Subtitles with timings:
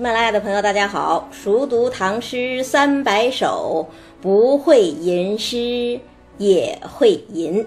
[0.00, 1.28] 喜马拉雅的朋友，大家好！
[1.30, 3.86] 熟读唐诗三百首，
[4.18, 6.00] 不会吟诗
[6.38, 7.62] 也会吟。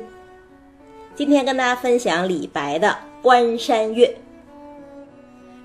[1.13, 2.87] 今天跟大家分享李白的
[3.21, 4.07] 《关山月》。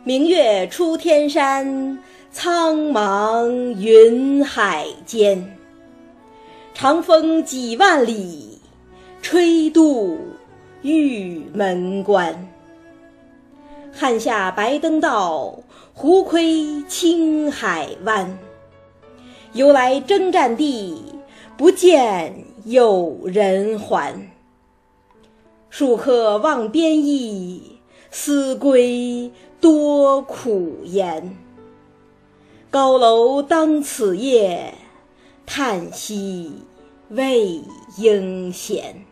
[0.05, 1.99] 明月出天山，
[2.31, 3.49] 苍茫
[3.79, 5.57] 云海间。
[6.75, 8.61] 长风几万里，
[9.23, 10.19] 吹度
[10.83, 12.47] 玉门关。
[14.01, 15.59] 汉下白登道，
[15.93, 18.39] 胡窥青海湾。
[19.55, 21.03] 由来征战地，
[21.57, 24.31] 不见有人还。
[25.73, 27.81] 戍客望边邑，
[28.13, 31.37] 思归多苦颜。
[32.71, 34.75] 高楼当此夜，
[35.45, 36.53] 叹息
[37.09, 37.61] 未
[37.97, 39.05] 应闲。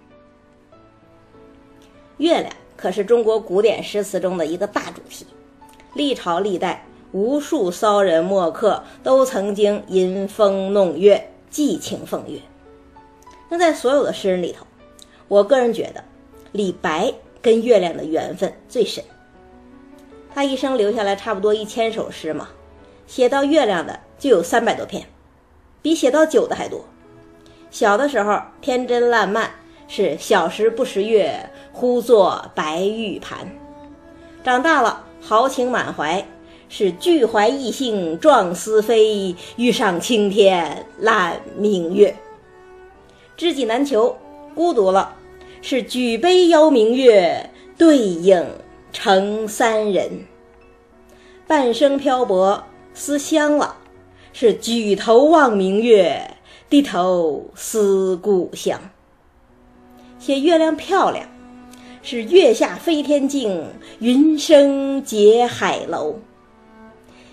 [2.19, 2.53] 月亮。
[2.77, 5.27] 可是中国古典诗词中的一个大主题，
[5.95, 12.39] 历朝历代无数骚人墨客都曾经吟风弄月、寄情奉月。
[13.49, 14.67] 那在所有的诗人里头，
[15.29, 16.05] 我个人觉得
[16.53, 19.03] 李白跟月亮的缘分最深。
[20.35, 22.49] 他一生留下来差不多一千首诗嘛，
[23.07, 25.07] 写到月亮的就有三百多篇，
[25.81, 26.85] 比写到酒的还多。
[27.71, 29.51] 小的时候天真烂漫。
[29.89, 33.47] 是小时不识月，呼作白玉盘。
[34.43, 36.27] 长大了豪情满怀，
[36.71, 42.17] 是俱怀逸兴壮思飞，欲上青天揽明月。
[43.37, 44.17] 知己难求，
[44.55, 45.15] 孤独了，
[45.61, 48.43] 是举杯邀明月，对影
[48.91, 50.25] 成三人。
[51.47, 53.77] 半生漂泊思乡了，
[54.33, 56.39] 是举头望明月，
[56.71, 58.81] 低头思故乡。
[60.19, 61.29] 写月亮漂亮，
[62.09, 63.67] 是月下飞天镜，
[63.99, 66.15] 云生结海楼。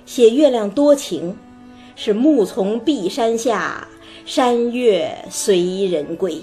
[0.03, 1.37] 写月亮多情，
[1.95, 3.87] 是木从碧山下，
[4.25, 6.41] 山月随人归。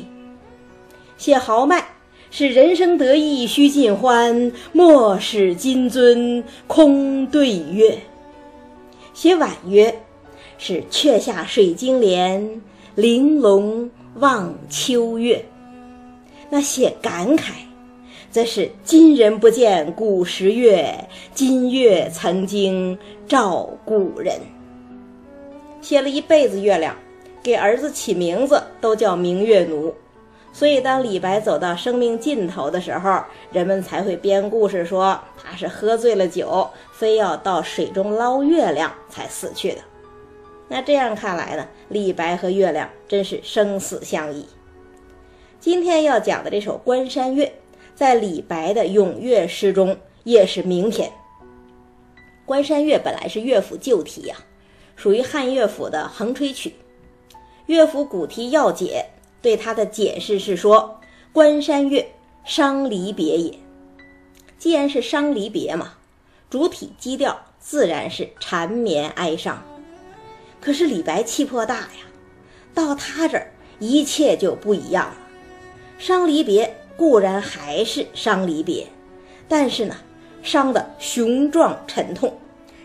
[1.19, 1.84] 写豪迈，
[2.30, 7.98] 是人生得意须尽欢，莫使金樽空对月。
[9.12, 9.92] 写婉约，
[10.56, 12.62] 是却下水晶帘，
[12.94, 13.90] 玲珑
[14.20, 15.44] 望秋月。
[16.48, 17.50] 那写感慨，
[18.30, 22.96] 则是今人不见古时月，今月曾经
[23.26, 24.38] 照古人。
[25.80, 26.94] 写了一辈子月亮，
[27.42, 29.92] 给儿子起名字都叫明月奴。
[30.52, 33.20] 所以当李白走到生命尽头的时候，
[33.50, 39.78] 人们才会编故事说他是喝醉了酒，非要到水中捞月亮才死去的。
[40.69, 44.46] 那这样看来呢，李白和月亮真是生死相依。
[45.58, 47.46] 今天要讲的这首《关山月》，
[48.00, 49.94] 在李白的咏月诗中
[50.25, 51.11] 也是名篇。
[52.47, 54.37] 《关山月》本来是乐府旧题呀，
[54.97, 56.72] 属于汉乐府的横吹曲。
[57.66, 59.05] 乐府古题要解
[59.43, 60.99] 对它的解释是说
[61.31, 62.11] ：“关山月，
[62.43, 63.59] 伤离别也。”
[64.56, 65.93] 既然是伤离别嘛，
[66.49, 69.62] 主体基调自然是缠绵哀伤。
[70.59, 72.09] 可是李白气魄大呀，
[72.72, 75.17] 到他这儿一切就不一样了。
[75.99, 78.87] 伤离别固然还是伤离别，
[79.49, 79.97] 但是呢，
[80.43, 82.31] 伤的雄壮沉痛，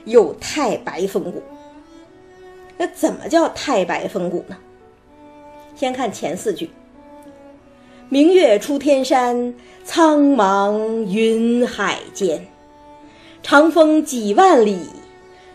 [0.05, 1.43] 有太白风骨。
[2.77, 4.55] 那怎么叫太白风骨呢？
[5.75, 6.69] 先看前四句
[8.07, 9.53] ：“明月出天山，
[9.83, 12.47] 苍茫云海间。
[13.43, 14.79] 长风几万里，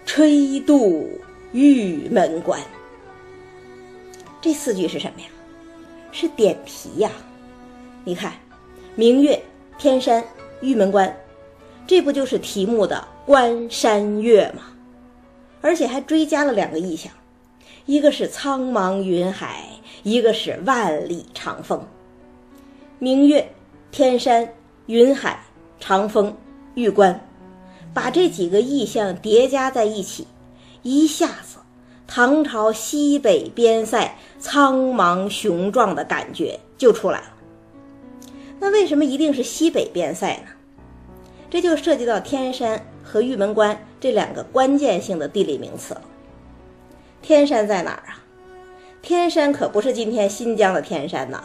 [0.05, 1.09] 吹度
[1.53, 2.61] 玉门关。”
[4.43, 5.29] 这四句是什么呀？
[6.13, 7.11] 是点题呀。
[8.05, 8.33] 你看，
[9.01, 9.43] 明月、
[9.79, 10.23] 天山、
[10.61, 11.19] 玉门关，
[11.87, 14.65] 这不就是题目的关山月吗？
[15.63, 17.11] 而且还追加了两个意象，
[17.87, 19.65] 一个是苍茫云海，
[20.03, 21.83] 一个是万里长风。
[22.99, 23.51] 明月、
[23.91, 24.47] 天山、
[24.85, 25.43] 云海、
[25.79, 26.37] 长风、
[26.75, 27.27] 玉关，
[27.95, 30.27] 把这几个意象叠加在一起，
[30.83, 31.57] 一下子
[32.07, 37.30] 唐朝西北边塞苍茫雄壮的感觉就出来了。
[38.61, 40.51] 那为什么一定是西北边塞呢？
[41.49, 46.03] 这就涉及到天山和玉门关这两个关键性的地理名词了。
[47.23, 48.23] 天山在哪儿啊？
[49.03, 51.43] 天山可不是今天新疆的天山呐，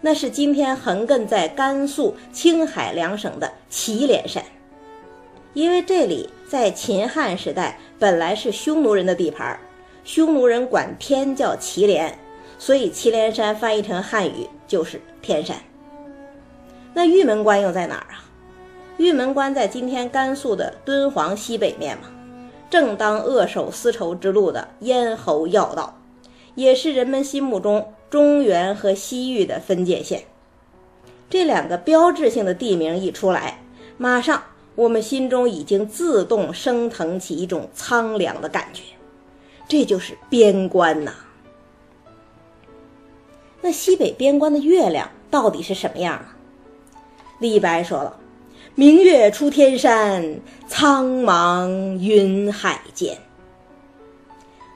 [0.00, 4.42] 那是今天横亘在甘肃、青海两省的祁连山。
[5.52, 9.58] 因为这里在秦汉时代本来是匈奴人的地盘，
[10.04, 12.16] 匈奴人管天叫祁连，
[12.58, 15.56] 所以祁连山翻译成汉语就是天山。
[16.94, 18.24] 那玉门关又在哪儿啊？
[18.98, 22.04] 玉门关在今天甘肃的敦煌西北面嘛，
[22.68, 25.98] 正当扼守丝绸之路的咽喉要道，
[26.54, 30.24] 也是人们心目中中原和西域的分界线。
[31.30, 33.62] 这两个标志性的地名一出来，
[33.96, 34.42] 马上
[34.74, 38.82] 我们心中已经自动升腾起一种苍凉的感觉，
[39.66, 41.14] 这就是边关呐。
[43.62, 46.26] 那西北边关的月亮到底是什么样呢？
[47.42, 48.16] 李白说了
[48.76, 51.68] ：“明月出天山，苍茫
[51.98, 53.18] 云海间。”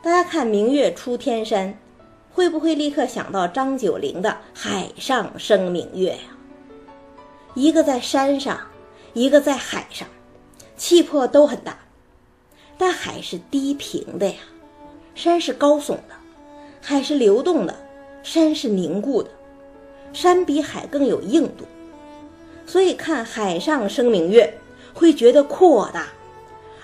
[0.02, 1.78] 大家看“明月出天山”，
[2.34, 6.36] 会不会立刻想到张九龄的“海上生明月”呀？
[7.54, 8.58] 一个在山上，
[9.12, 10.08] 一个在海上，
[10.76, 11.78] 气魄都很大，
[12.76, 14.38] 但海是低平的呀，
[15.14, 16.16] 山是高耸的，
[16.82, 17.72] 海是流动的。
[18.24, 19.30] 山是凝固的，
[20.12, 21.64] 山比海更有硬度，
[22.66, 24.52] 所以看海上生明月
[24.92, 26.08] 会觉得阔大，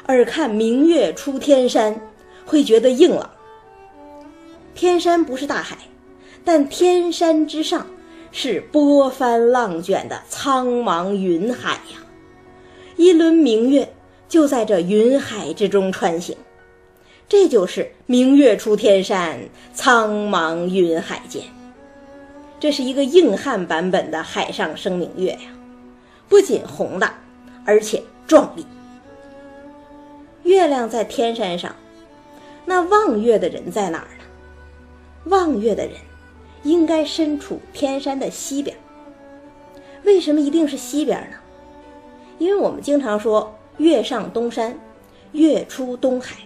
[0.07, 2.01] 而看明月出天山
[2.47, 3.29] 会觉得硬朗。
[4.75, 5.77] 天山不是大海，
[6.45, 7.87] 但天山之上
[8.31, 11.99] 是波翻浪卷的苍茫云海呀，
[12.97, 13.93] 一轮明月
[14.29, 16.37] 就在这云海之中穿行。
[17.29, 19.41] 这就是明月出天山，
[19.75, 21.43] 苍茫云海间。
[22.61, 25.41] 这是一个硬汉版本的海上生明月呀，
[26.33, 27.15] 不仅宏大，
[27.63, 28.65] 而且壮丽。
[30.45, 31.77] 月亮在天山上，
[32.65, 34.25] 那望月的人在哪儿呢？
[35.25, 35.93] 望月的人
[36.63, 38.75] 应该身处天山的西边。
[40.05, 41.37] 为什么一定是西边呢？
[42.39, 44.75] 因为我们经常说“月上东山，
[45.33, 46.37] 月出东海”。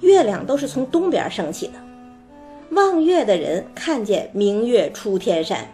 [0.00, 1.74] 月亮都是从东边升起的，
[2.70, 5.68] 望月的人看见明月出天山，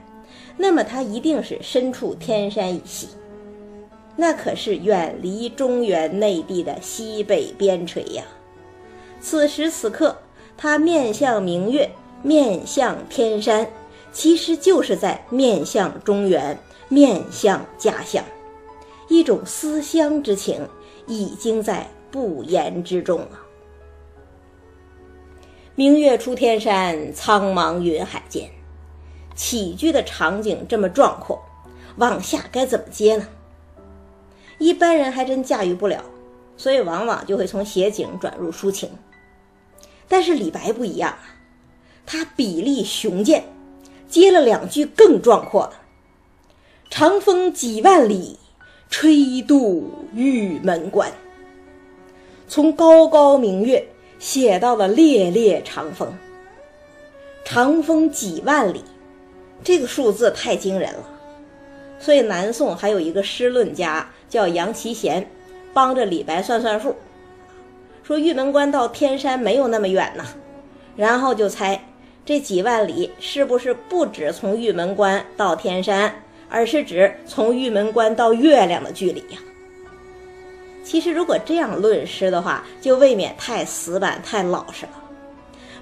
[0.57, 3.09] 那么他一定是身处天山以西，
[4.17, 8.25] 那可是远离中原内地的西北边陲呀。
[9.21, 10.17] 此时此刻，
[10.57, 11.91] 他面向明月，
[12.23, 13.69] 面向天山，
[14.13, 16.59] 其实就是在面向中原，
[16.89, 18.25] 面向家乡，
[19.09, 20.67] 一种思乡之情
[21.07, 23.41] 已经在不言之中了。
[25.75, 28.49] 明月出天山，苍茫云海间。
[29.37, 31.41] 起居的场景这么壮阔，
[31.99, 33.29] 往下该怎么接呢？
[34.59, 36.03] 一般人还真驾驭不了，
[36.57, 38.91] 所以往往就会从写景转入抒情。
[40.09, 41.37] 但是李白不一样啊，
[42.05, 43.45] 他笔力雄健，
[44.09, 45.75] 接了两句更壮阔的
[46.91, 48.39] ：“长风几万里，
[48.89, 51.13] 吹度玉门关。”
[52.49, 53.87] 从高高明月。
[54.19, 56.11] 写到了烈烈长风，
[57.45, 58.83] 长风几万里，
[59.65, 61.05] 这个数字太惊人了。
[61.99, 65.29] 所以南宋还有一个诗论家叫杨其贤，
[65.73, 66.95] 帮着李白算算数，
[68.03, 70.25] 说玉门关到天山没有那么远呐，
[70.95, 71.83] 然后就猜
[72.25, 76.15] 这几万里是不是不止从玉门关到天山，
[76.51, 79.39] 而是指从玉门关到月亮的距离呀。
[80.85, 84.93] 其实，如果这样论诗的话，就未免太死板、太老实了。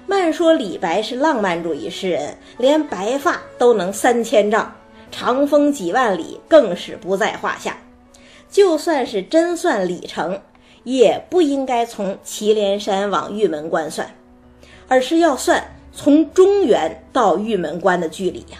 [0.07, 4.71] 慢说李白是浪漫主义诗人，连白发都能三千丈，
[5.11, 7.77] 长风几万里更是不在话下。
[8.49, 10.41] 就算是真算里程，
[10.83, 14.15] 也不应该从祁连山往玉门关算，
[14.87, 18.59] 而是要算从中原到玉门关的距离呀。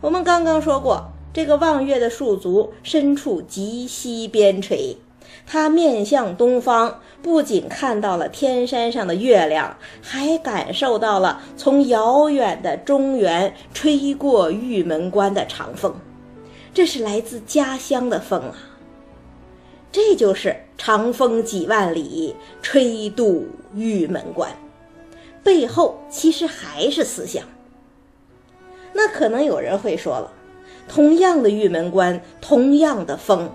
[0.00, 1.10] 我们刚刚说过。
[1.34, 4.94] 这个望月的戍卒身处极西边陲，
[5.46, 15.94] 他面向东方，不仅看到了天山上的月亮，还感受到了从遥远的中原吹过玉门关的长风。
[16.72, 18.56] 这是来自家乡的风啊！
[19.92, 24.50] 这就是长风几万里，吹渡玉门关，
[25.44, 27.44] 背后其实还是思想。
[28.92, 30.32] 那可能有人会说了。
[30.88, 33.50] 同样的玉门关，同样的风，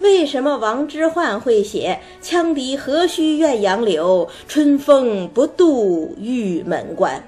[0.00, 7.22] 为什么王之涣会写“羌笛何须怨杨柳，春风不度玉门关”，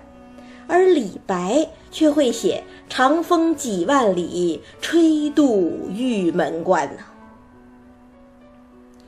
[0.66, 7.02] 而李白却会写“长风几万里，吹度玉门关”呢？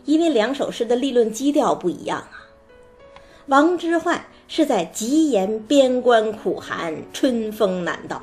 [0.04, 2.44] 因为两首诗的立论基调不一样啊。
[3.46, 8.20] 王之涣是在极言边关苦寒，春风难到。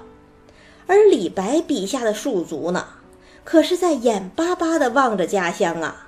[0.86, 2.86] 而李白笔下的戍卒呢，
[3.44, 6.08] 可是在眼巴巴地望着家乡啊！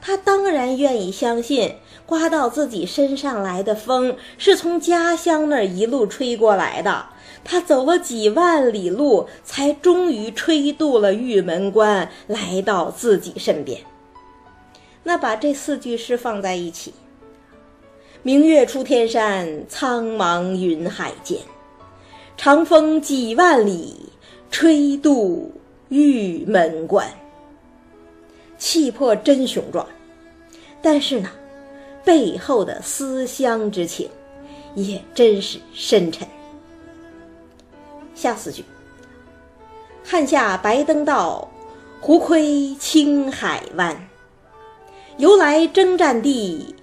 [0.00, 1.74] 他当然愿意相信，
[2.06, 7.06] 刮到自己身上来的风是从家乡那儿一路吹过来的。
[7.44, 13.80] 他走了几万里路，才终于吹渡了玉门关，来到自己身边。
[15.02, 16.94] 那把这四句诗放在一起
[18.22, 21.40] ：“明月出天山，苍茫云海间，
[22.36, 24.10] 长风几万里，
[24.50, 25.50] 吹渡
[25.88, 27.08] 玉门关。”
[28.58, 29.86] 气魄真雄壮，
[30.82, 31.30] 但是呢，
[32.04, 34.10] 背后的思乡之情
[34.74, 36.26] 也真是深沉。
[38.14, 38.64] 下四句
[40.04, 41.48] ：“汉下白登道，
[42.00, 44.08] 胡窥青海湾。
[45.18, 46.74] 由来征战地，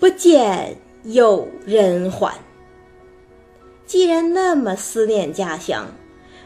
[0.00, 2.34] 不见有人还。”
[3.86, 5.86] 既然那么思念家乡，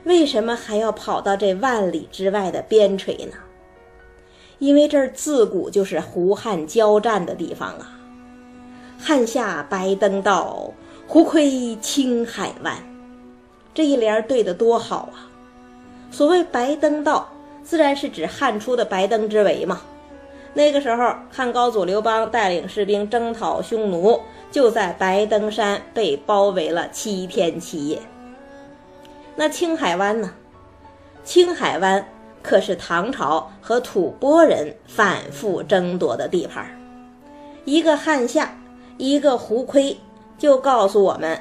[0.05, 3.35] 为什么还要跑到这万里之外的边陲呢？
[4.59, 7.99] 因为这儿自古就是胡汉交战的地方啊。
[8.99, 10.73] 汉下白登道，
[11.07, 12.77] 胡窥青海湾。
[13.75, 15.29] 这一联对得多好啊！
[16.11, 17.29] 所谓白登道，
[17.63, 19.81] 自然是指汉初的白登之围嘛。
[20.53, 24.21] 那个时候，汉高祖刘邦带领士兵征讨匈奴，
[24.53, 27.99] 就在白登山被包围了七天七夜。
[29.37, 30.33] 那青海湾呢？
[31.25, 32.07] 青海湾。
[32.43, 36.67] 可是唐朝和吐蕃人反复争夺的地盘，
[37.65, 38.55] 一个汉下，
[38.99, 39.97] 一个胡窥，
[40.37, 41.41] 就告诉我们，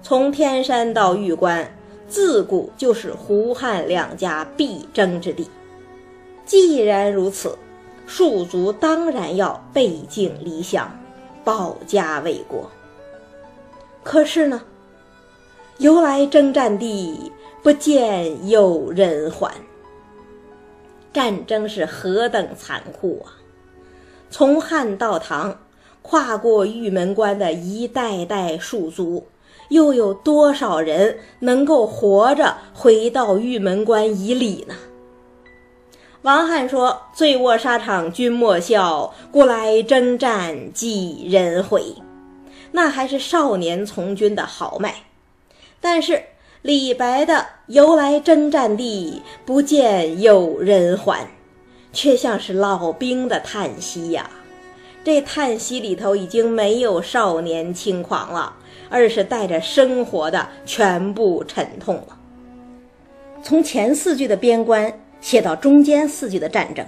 [0.00, 5.50] 从天山到玉关，自古就是胡汉两家必争之地。
[6.46, 7.58] 既然如此，
[8.06, 10.88] 庶族当然要背井离乡，
[11.42, 12.70] 保家卫国。
[14.04, 14.62] 可是呢，
[15.78, 17.32] 由来征战地，
[17.64, 19.50] 不见有人还。
[21.14, 23.40] 战争是何等残酷啊！
[24.30, 25.58] 从汉到唐，
[26.02, 29.26] 跨过玉门关的一代代庶族，
[29.70, 34.74] 又有多少人能够活着回到玉门关以里呢？
[36.20, 41.94] 王翰说：“醉卧沙场君莫笑，故来征战几人回。”
[42.72, 44.94] 那还是少年从军的豪迈，
[45.80, 46.22] 但是。
[46.64, 51.28] 李白的“由来征战地，不见有人还”，
[51.92, 54.30] 却像是老兵的叹息呀。
[55.04, 58.56] 这叹息里头已经没有少年轻狂了，
[58.88, 62.18] 而是带着生活的全部沉痛了。
[63.42, 64.90] 从前四句的边关
[65.20, 66.86] 写到中间四句的战争，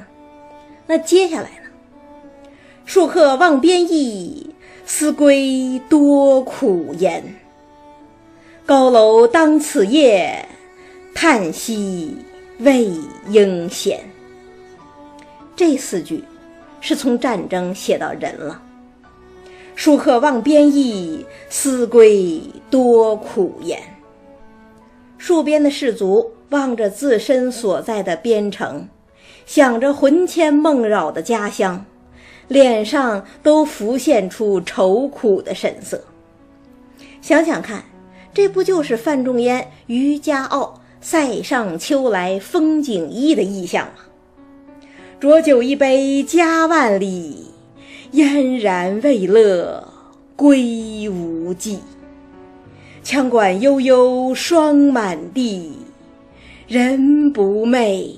[0.86, 2.50] 那接下来呢？
[2.88, 4.54] 戍客望边邑，
[4.86, 7.22] 思归多苦颜。
[8.66, 10.44] 高楼当此夜，
[11.14, 12.16] 叹息
[12.58, 12.90] 未
[13.28, 14.00] 应闲。
[15.54, 16.24] 这四句
[16.80, 18.60] 是从战争写到人了。
[19.76, 23.80] 戍客望边邑，思归多苦颜。
[25.20, 28.88] 戍边的士卒望着自身所在的边城，
[29.46, 31.84] 想着魂牵梦绕的家乡，
[32.48, 36.02] 脸上都浮现出愁苦的神色。
[37.22, 37.84] 想想看。
[38.36, 44.04] 这不就是范仲淹《渔家傲·塞上秋来风景异》的意象吗？
[45.18, 47.46] 浊酒一杯家万里，
[48.10, 49.88] 燕然未勒
[50.36, 51.78] 归无计。
[53.02, 55.72] 羌管悠悠霜满地，
[56.68, 58.16] 人不寐，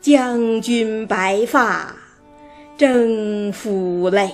[0.00, 1.92] 将军白发
[2.78, 4.30] 征夫泪。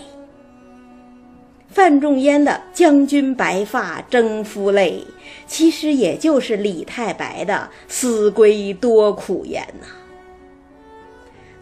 [1.71, 5.07] 范仲淹的“将军白发征夫泪”，
[5.47, 9.87] 其实也就是李太白的“思归多苦颜”呐。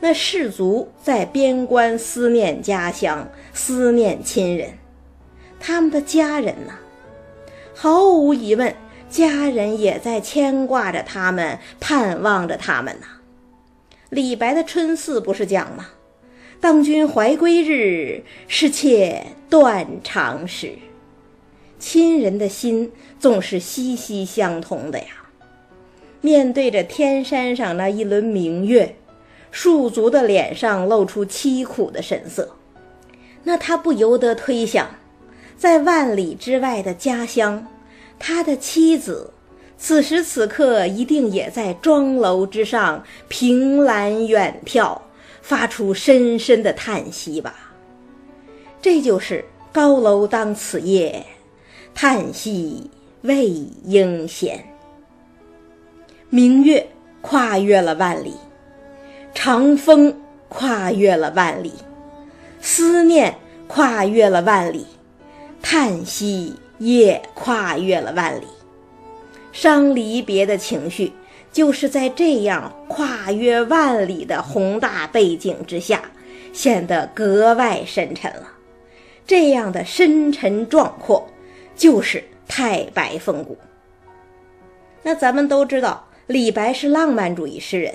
[0.01, 4.71] 那士卒在边关思念家乡，思念亲人，
[5.61, 6.73] 他们的家人呢？
[7.75, 8.75] 毫无疑问，
[9.11, 13.07] 家人也在牵挂着他们，盼望着他们呢。
[14.09, 15.89] 李白的《春似》不是讲吗？
[16.61, 20.73] 当君怀归日，是妾断肠时。
[21.79, 25.07] 亲人的心总是息息相通的呀。
[26.21, 28.97] 面对着天山上那一轮明月，
[29.53, 32.57] 戍卒的脸上露出凄苦的神色。
[33.45, 34.97] 那他不由得推想，
[35.57, 37.69] 在万里之外的家乡，
[38.19, 39.31] 他的妻子
[39.79, 44.99] 此时此刻一定也在庄楼之上凭栏远眺。
[45.49, 47.55] 发出深深的叹息吧，
[48.83, 51.25] 这就是高楼当此夜，
[51.95, 52.91] 叹息
[53.23, 54.63] 未应闲。
[56.29, 56.87] 明月
[57.23, 58.35] 跨越了万里，
[59.33, 60.15] 长风
[60.51, 61.73] 跨越了万里，
[62.61, 63.35] 思念
[63.67, 64.85] 跨越了万里，
[65.63, 68.45] 叹息也跨越了万里，
[69.53, 71.11] 伤离别的情绪。
[71.53, 76.03] 就是在这样跨越万里的宏大背景之下，
[76.53, 78.53] 显得格外深沉了。
[79.27, 81.29] 这样的深沉壮阔，
[81.77, 83.57] 就是太白风骨。
[85.03, 87.95] 那咱们都知道，李白是浪漫主义诗人，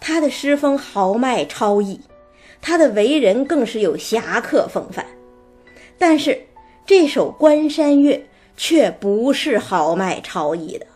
[0.00, 2.00] 他的诗风豪迈超逸，
[2.60, 5.04] 他的为人更是有侠客风范。
[5.98, 6.46] 但是
[6.86, 8.16] 这首《关山月》
[8.56, 10.86] 却不是豪迈超逸的，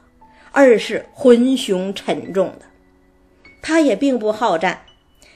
[0.55, 2.61] 而是浑雄沉重的。
[3.61, 4.83] 他也并不好战，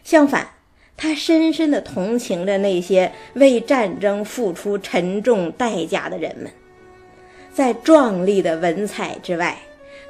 [0.05, 0.49] 相反，
[0.97, 6.51] 他深深地同情着那些为战争付出沉重代价的人们。
[7.53, 9.59] 在壮丽的文采之外，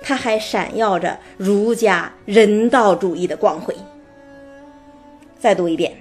[0.03, 3.75] 他还闪耀着儒家人道主义的光辉。
[5.38, 5.93] 再读一遍：“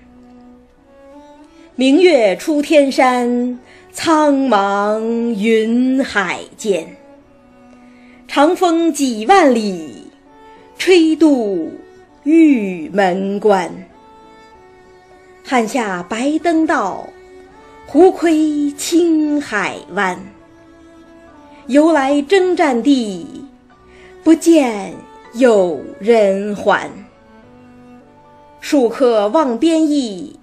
[1.77, 3.59] 明月出天山，
[3.93, 4.99] 苍茫
[5.39, 6.96] 云海间。
[8.37, 10.11] 长风几万里，
[10.77, 11.71] 吹度
[12.21, 13.73] 玉门关。
[15.43, 17.09] 汉下白登道，
[17.87, 20.19] 胡窥青海湾。
[21.65, 23.25] 由来征战地。”
[24.23, 24.93] 不见
[25.33, 26.91] 有人还，
[28.61, 30.39] 戍客望边邑，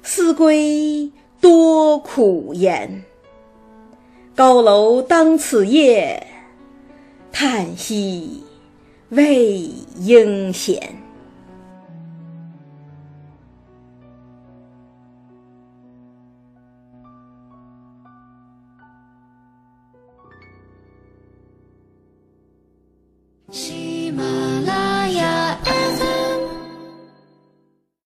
[0.00, 3.02] 思归多苦颜。
[4.36, 6.24] 高楼当此夜，
[7.38, 8.42] 叹息
[9.10, 9.68] 未
[10.00, 10.95] 应闲。